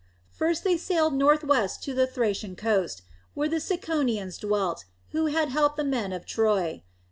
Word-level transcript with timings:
First 0.31 0.63
they 0.63 0.77
sailed 0.77 1.13
northwest 1.13 1.83
to 1.83 1.93
the 1.93 2.07
Thracian 2.07 2.55
coast, 2.55 3.03
where 3.35 3.47
the 3.47 3.59
Ciconians 3.61 4.39
dwelt, 4.39 4.85
who 5.11 5.27
had 5.27 5.49
helped 5.49 5.77
the 5.77 5.83
men 5.83 6.11
of 6.11 6.25
Troy. 6.25 6.81